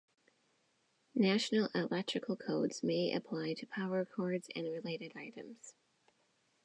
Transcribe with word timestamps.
National 1.13 1.69
electrical 1.75 2.35
codes 2.35 2.81
may 2.81 3.13
apply 3.13 3.53
to 3.53 3.67
power 3.67 4.03
cords 4.03 4.49
and 4.55 4.65
related 4.67 5.11
items. 5.15 5.75